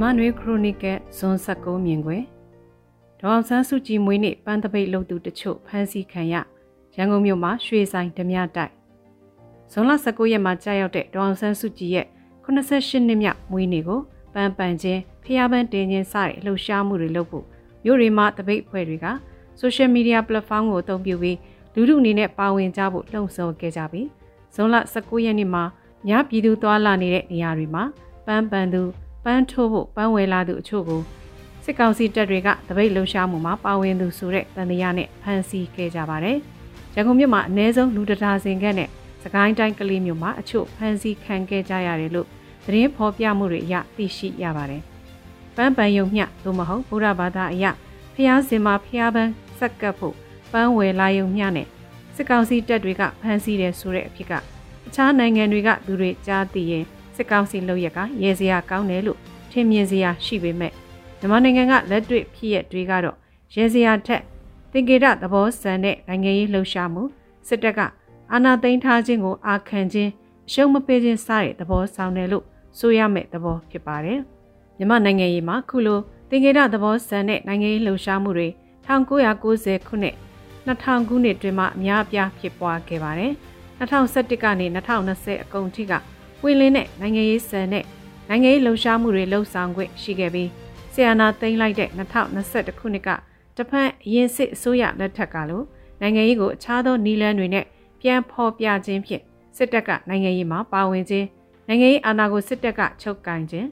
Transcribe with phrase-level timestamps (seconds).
[0.00, 2.22] မြမနွေခရိုနီကယ်ဇွန်19မြင်ကွယ်
[3.20, 6.34] ဒေါအောင်ဆန်းစုကြည်မွေးနေ့ပန်းတပိတ်လုပ်သူတချို့ဖမ်းဆီးခံရ
[6.96, 8.72] ရန်ကုန်မြို့မှာရွှေဆိုင်ဓမြတိုက်
[9.72, 12.06] ဇွန်လ19ရက်မှာကြာရောက်တဲ့ဒေါအောင်ဆန်းစုကြည်ရဲ့
[12.44, 14.00] 88နှစ်မြောက်မွေးနေ့ကို
[14.34, 17.44] ပန်းပန်ချင်းဖျားပန်းတင်ချင်းစတဲ့လှုပ်ရှားမှုတွေလုပ်ဖို့
[17.84, 19.06] မြို့တွေမှာတပိတ်ဖွဲ့တွေက
[19.60, 21.38] social media platform ကိုအသုံးပြုပြီး
[21.74, 24.08] လူထုအနေနဲ့ပါဝင်ကြဖို့လှုံ့ဆော်ခဲ့ကြပြီး
[24.54, 25.64] ဇွန်လ19ရက်နေ့မှာ
[26.08, 27.84] ညပြည်သူသွားလာနေတဲ့နေရာတွေမှာ
[28.26, 28.82] ပန်းပန်သူ
[29.26, 31.00] ပန်းထိုးဖို့ပန်းဝယ်လာသူအချို့ကို
[31.64, 36.38] စစ်ကောင်စီတပ်တွေကတပိတ်လှုပ်ရှားမှုမှာပါဝင်သူဆိုတဲ့တန်တရားနဲ့ဖမ်းဆီးခဲ့ကြပါတယ်။
[36.94, 38.88] ရန်ကုန်မြို့မှာအ ਨੇ ဆုံးလူတရာစင်ကနဲ့
[39.22, 42.28] စကိုင်းတိုင်းကလေးမြို့မှာအချို့ဖမ်းဆီးခံခဲ့ကြရတယ်လို့
[42.64, 44.82] သတင်းဖော်ပြမှုတွေအရသိရှိရပါတယ်။
[45.56, 47.64] ပန်းပန်ယုံမျှသို့မဟုတ်ဗုဒ္ဓဘာသာအရ
[48.14, 50.14] ဖျားစင်မှာဖျားပန်းဆက်ကပ်ဖို့
[50.52, 51.66] ပန်းဝယ်လာယုံမျှနဲ့
[52.16, 54.32] စစ်ကောင်စီတပ်တွေကဖမ်းဆီးတယ်ဆိုတဲ့အဖြစ်က
[54.86, 56.84] အခြားနိုင်ငံတွေကသူတွေကြားသိရင်
[57.16, 59.18] စစ်ကောင်စီလုပ်ရက်ကရဲစရာကောင်းတယ်လို့
[59.50, 60.72] ထင်မြင်စရာရှိပေမဲ့
[61.18, 63.16] မြန်မာနိုင်ငံကလက်တွေ့ဖြစ်ရတွေကတော့
[63.54, 64.22] ရဲစရာထက်
[64.72, 67.02] သင်္ကေတသဘောဆန်တဲ့နိုင်ငံရေးလှုပ်ရှားမှု
[67.48, 67.80] စစ်တပ်က
[68.32, 70.10] အာဏာသိမ်းထားခြင်းကိုအာခံခြင်း
[70.48, 72.44] အရှုံးမပေးခြင်းစတဲ့သဘောဆောင်တယ်လို့
[72.78, 74.20] ဆိုရမယ့်သဘောဖြစ်ပါတယ်။
[74.78, 78.48] မြန်မာနိုင်ငံရေးမှာခုလိုသင်္ကေတသဘောဆန်တဲ့နိုင်ငံရေးလှုပ်ရှားမှုတွေ
[78.86, 80.16] 1990ခုနှစ်
[80.66, 83.32] 2000ခုနှစ်တွင်မှအများအပြားဖြစ်ပွားခဲ့ပါတယ်။
[83.78, 85.92] 2011ကနေ2020အကုန်ထိက
[86.46, 87.84] ပွင့်လင်းတဲ့နိုင်ငံရေးစံနဲ့
[88.28, 90.48] နိုင်ငံရေးလှုပ်ရှားမှုတွေလှုပ်ဆောင်ခွင့်ရှိခဲ့ပြီး
[90.92, 93.08] ဆီယနာသိမ်းလိုက်တဲ့2021ခုနှစ်က
[93.56, 95.64] တဖန်အရင်စစ်အစိုးရလက်ထက်ကလို့
[96.00, 97.64] နိုင်ငံရေးကိုအခြားသောနီလန်းတွေနဲ့
[98.00, 99.22] ပြန်ဖော်ပြခြင်းဖြင့်
[99.56, 101.26] စစ်တပ်ကနိုင်ငံရေးမှာပါဝင်ခြင်း
[101.68, 103.68] နိုင်ငံရေးအာဏာကိုစစ်တပ်ကချုပ်ကင်ခြင်း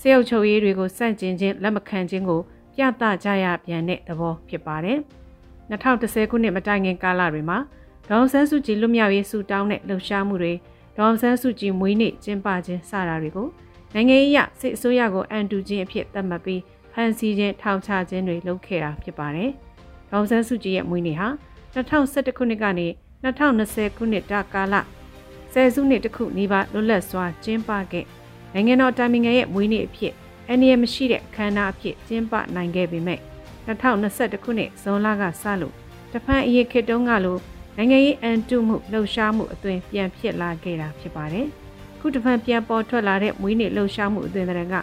[0.00, 2.40] စေအုပ်ချုပ်ရေးတွေကိုစန့်ကျင်ခြင်းလက်မခံခြင်းကို
[2.74, 4.98] ပြသကြရပြန်တဲ့သဘောဖြစ်ပါတယ်။
[5.70, 7.58] 2010ခုနှစ်မတိုင်ခင်ကာလတွေမှာ
[8.08, 10.52] ဒေါန်ဆန်းစုကြည်လွတ်မြောက်ရေးဆူတောင်းတဲ့လှုပ်ရှားမှုတွေ
[11.00, 13.48] ဒေါန်ဆန်းစုကြည်မွေးနေ့ကျင်းပခြင်းစတာတွေကို
[13.94, 16.60] နိုင်ငံရေးအစစ်အစိုးရကိုအန်တူခြင်းအဖြစ်သတ်မှတ်ပြီး
[16.92, 19.50] ဖမ်းဆီးခြင်းထောင်ချခြင်းတွေလုပ်ခဲ့တာဖြစ်ပါတယ်။
[20.10, 21.28] ဒေါန်ဆန်းစုကြည်ရဲ့မွေးနေ့ဟာ
[21.74, 22.86] 2011ခုနှစ်ကနေ
[23.24, 24.74] 2020ခုနှစ်တာကာလ
[25.52, 28.06] ဆယ်စုနှစ်တခုနီးပါးလွတ်လပ်စွာကျင်းပခဲ့
[28.54, 30.12] နိုင်ငံတော်တိုင်ပင်ခံရဲ့မွေးနေ့အဖြစ်
[30.50, 33.20] အနည်းမရှိတဲ့အခမ်းအနားအဖြစ်ကျင်းပနိုင်ခဲ့ပေမဲ့
[33.66, 35.74] 2021ခုနှစ်ဇွန်လကစလို့
[36.12, 37.38] တဖန်အရေးခေတ်တုန်းကလို
[37.76, 41.46] နိုင်ငံရေးအန်တုမှုလှုပ်ရှားမှုအသွင်ပြန်ဖြစ်လာခဲ့တာဖြစ်ပါတယ်။
[42.00, 44.74] ခုတဖန်ပြန်ပေါ်ထွက်လာတဲ့မွေးနေ့လှုပ်ရှားမှုအသွင်တဲ့က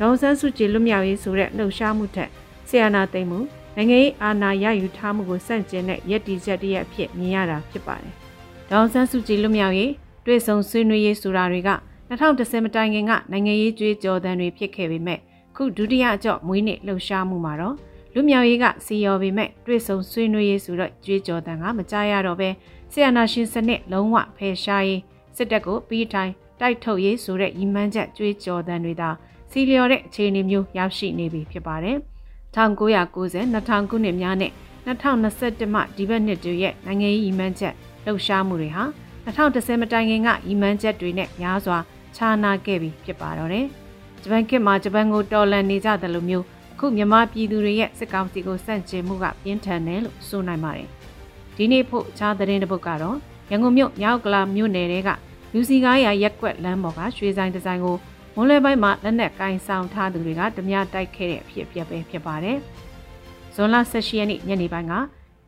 [0.00, 2.30] ဒေါန်ဆန်းစုကြည်လွတ်မြောက်ရေးဆိုတဲ့လှုပ်ရှားမှုထက်
[2.68, 3.38] ဆီယနာသိမ်းမှု
[3.76, 8.12] နိုင်ငံရေးအာဏာရယူထားမှုကိုစန့်ကျင်တဲ့ရည်တည်ချက်တည်းအဖြစ်မြင်ရတာဖြစ်ပါတယ်။
[8.70, 9.92] ဒေါန်ဆန်းစုကြည်လွတ်မြောက်ရေး
[10.26, 11.70] တွေ့ဆုံဆွေးနွေးရေးဆိုတာတွေက
[12.10, 15.18] 2010မတိုင်ခင်ကနိုင်ငံရေးကြွေးကြော်သံတွေဖြစ်ခဲ့ပေမဲ့
[15.56, 17.76] ခုဒုတိယအကြော့မွေးနေ့လှုပ်ရှားမှုမှာတော့
[18.14, 22.48] လူမြောက်ရေးကစီရော်ပေမဲ့တွေ့ဆုံဆွေးနွေးရေးဆိုတော့ကြွေးကြော်သံကမကြားရတော့ပဲ
[22.92, 25.00] ဆီယနာရှင်စနစ်လုံးဝဖယ်ရှားရေး
[25.36, 29.10] စစ်တပ်ကိုပြီးထိုင်တိုက်ထုတ်ရေးဆိုတဲ့ရည်မှန်းချက်ကြွေးကြော်သံတွေသာ
[29.50, 31.96] စီလျော်တဲ့အခြေအနေမျိုးရောက်ရှိနေပြီဖြစ်ပါတယ်။
[32.56, 34.52] 1990 2000ခုနှစ်များနဲ့
[34.86, 38.84] 2021မှဒီဘက်နှစ်တွေရဲ့နိုင်ငံရေးရည်မှန်းချက်လှုပ်ရှားမှုတွေဟာ
[39.24, 41.78] 2010မတိုင်ခင်ကရည်မှန်းချက်တွေနဲ့များစွာ
[42.16, 43.66] ခြားနာခဲ့ပြီးဖြစ်ပါတော့တယ်။
[44.22, 46.44] ဂျပန်ခေတ်မှာဂျပန်ကိုတော်လှန်နေကြတယ်လို့မျိုး
[46.80, 50.88] အခုမြန်မာပြည်သူတွေရဲ့စစ်ကောင်စီကိုစန့်ကျင်မှုကပြင်းထန်တယ်လို့ဆိုနိုင်ပါတယ်။
[51.56, 53.16] ဒီနေ့ဖို့ခြားသတင်းတစ်ပုဒ်ကတော့
[53.50, 55.08] ရန်ကုန်မြို့မြောက်ကလာမြို့နယ်တဲက
[55.52, 57.96] လူစီကားရရက်ကွက်လမ်းပေါ်ကရွှေဆိုင်ဒီဇိုင်းကို
[58.34, 62.58] မွန်လွဲပိုင်းမှာလက်နက်ကင်ဆောင်ထားသူတွေကဓမြတိုက်ခဲ့တဲ့အဖြစ်အပျက်ပဲဖြစ်ပါတယ်။
[63.54, 64.94] ဇွန်လ18ရက်နေ့ညနေပိုင်းက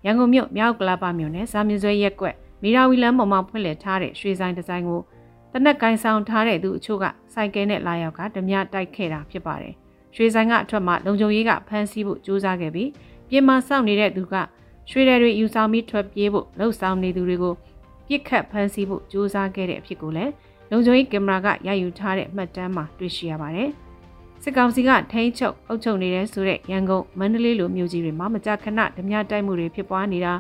[0.05, 5.01] ရန်ကုန်မြို့မြောက်ကလာပမြို့နယ်ဇာမြစွဲရက်ကွက်မီရာဝီလမ်းပေါ်မှာဖွင့်လှစ်ထားတဲ့ရွှေဆိုင်ဒီဇိုင်းကို
[5.53, 7.05] တနက်ကင်ဆောင်ထားတဲ့သူအချို့က
[7.35, 9.75] စိုက်ကဲနဲ့လာရောက်ကဓမြတိုက်ခဲ့တာဖြစ်ပါတယ်။
[10.15, 12.91] ရွှေဆိုင်ကအထွတ်မှလုံခြုံရေးကဖမ်းဆီးဖို့ကြိုးစားခဲ့ပြီး
[13.29, 14.35] ပြင်မာစောင့်နေတဲ့သူက
[14.91, 17.55] ရွှေတယ်တွေယူဆောင်ပြီးထွက်ပြေးဖို့လှုပ်ဆောင်နေသူတွေကို
[18.07, 20.33] ပြစ်ခတ်ဖမ်းဆီးဖို့ကြိုးစားခဲ့တဲ့အဖြစ်ကိုလည်း
[20.71, 23.71] လုံခြုံရေးကင်မရာကရယူထားတဲ့မှတ်တမ်းမှာတွေ့ရှိရပါတယ်။
[24.43, 30.33] စစ်ကောင်စီကထိန်းချုပ်အုပ်ချုပ်နေတဲ့ဆိုတဲ့ရန်ကုန်မန္တလေးလိုမြို့ကြီးတွေမှာမကြာခဏဓမြတိုက်မှုတွေဖြစ်ပွားနေတာ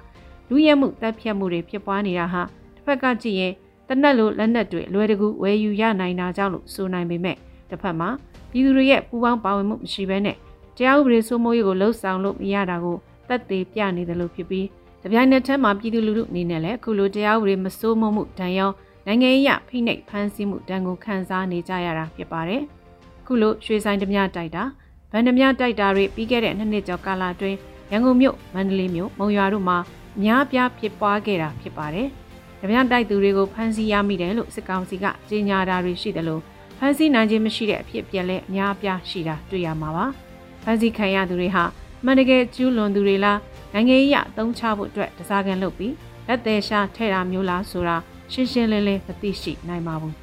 [0.49, 2.43] လူရဲမှုတပ်ဖြတ်မှုတွေဖြစ်ပွားနေတာဟာ
[2.75, 3.53] တစ်ဖက်ကကြည့်ရင်
[3.89, 7.36] တနက်လိုလက်နက်တွေလွယ်တကူဝယ်ယူရနိုင်တာကြောင့်လို့ဆိုနိုင်ပေမဲ့
[7.72, 8.09] တစ်ဖက်မှာ
[8.51, 10.36] ပြည်သူတွေရဲ့ပူးပေါင်းပါဝင်မှုမရှိဘဲနဲ့
[10.77, 12.97] တရားဥပဒေစိုးမိုးရေးကိုလှုပ်ဆောင်လို့မရတာကို
[13.28, 14.66] သက်သေပြနေတယ်လို့ဖြစ်ပြီး
[15.03, 18.71] တပြိုင်နက်တည်းမှာပြည်သူလူထုအနေနဲ့လည်းအခုလိုတရားဥပဒေမစိုးမိုးမှုတန်ရော
[19.07, 22.63] နိုင်ငံရေးအဖိနှိပ်ဖမ်းဆီးမှုတန်ကိုခံစားနေကြရတာဖြစ်ပါတယ်။
[23.27, 24.65] ခုလိုရွှေဆိုင်ဓမြတိုက်တာ
[25.10, 27.57] ဗန်ဓမြတိုက်တာတွေပြီးခဲ့တဲ့နှစ်နှစ်ကျော်ကာလအတွင်း
[27.91, 29.78] ရန်ကုန်မြို့မန္တလေးမြို့မုံရွာတို့မှာ
[30.16, 32.09] အများပြားဖြစ်ပွားခဲ့တာဖြစ်ပါတယ်။
[32.60, 36.42] ဓမြတိုက်သူတွေကိုဖမ်းဆီးရမိတယ်လို့စစ်ကောင်စီကကြေညာတာတွေရှိတယ်လို့
[36.84, 40.06] ဖမ်းဆီးနိုင်ခြင်းမရှိတဲ့အဖြစ်အပျက်လည်းအများပြားရှိတာတွေ့ရမှာပါ။
[40.62, 41.64] ဖမ်းဆီးခံရသူတွေဟာ
[42.04, 43.38] မှန်တကယ်ကျူးလွန်သူတွေလား
[43.72, 45.94] နိုင်ငံရေးအသုံးချဖို့အတွက်တစားကန်လုပ်ပြီး
[46.28, 47.96] လက်သေးရှာထဲ့တာမျိုးလားဆိုတာ
[48.32, 50.14] ရှင်းရှင်းလင်းလင်းမသိရှိနိုင်ပါဘူး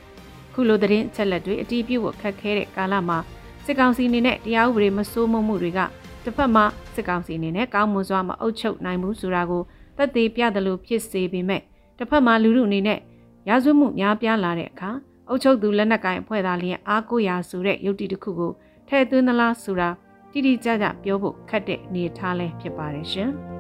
[0.53, 3.17] ခုလိုသတင်းအချက်လက်တွေအတီးပြုတ်ဖို့ခက်ခဲတဲ့ကာလမှာ
[3.65, 5.79] စစစ်ကောင်စီအနေနဲ့တရားဥပဒေမစိုးမိုးမှုတွေက
[6.23, 9.63] တစ်ဖက်မှာစစ်ကောင်စီအနေနဲ့ကောင်းမွန်စွာမအုပ်ချုပ်နိုင်ဘူးဆိုတာကို
[9.97, 11.61] သက်သေပြတယ်လို့ဖြစ်စေပေမဲ့
[11.97, 13.00] တစ်ဖက်မှာလူလူအနေနဲ့
[13.50, 14.91] ရာဇဝမှုများပြားလာတဲ့အခါ
[15.30, 18.52] အုပ်ချုပ်သူလက်နက်ကိုင်အဖွဲ့သားလျင်အားကိုးရာဆိုတဲ့ယုတ်တိတစ်ခုကို
[18.88, 19.90] ထည့်သွင်းသလားဆိုတာ
[20.31, 23.31] တိတိကျကျပြောဖို့ခက်တဲ့အနေအထားလဲဖြစ်ပါတယ်ရှင်။